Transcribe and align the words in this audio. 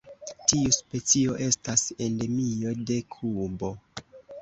Tiu 0.51 0.71
specio 0.77 1.37
estas 1.49 1.85
endemio 2.09 2.77
de 2.91 3.01
Kubo. 3.19 3.75